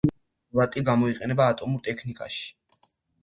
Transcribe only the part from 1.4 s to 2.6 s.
ატომურ ტექნიკაში.